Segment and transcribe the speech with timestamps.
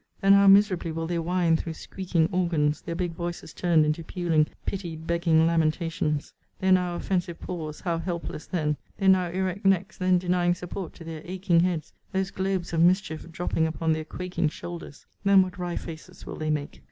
[0.19, 4.47] Then how miserably will they whine through squeaking organs; their big voices turned into puling
[4.65, 6.33] pity begging lamentations!
[6.59, 8.77] their now offensive paws, how helpless then!
[8.97, 13.29] their now erect necks then denying support to their aching heads; those globes of mischief
[13.31, 15.05] dropping upon their quaking shoulders.
[15.23, 16.79] Then what wry faces will they make!